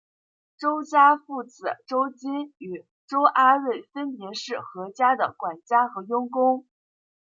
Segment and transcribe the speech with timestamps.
[0.57, 6.65] 周家父子周金与周阿瑞分别是何家的管家和佣工。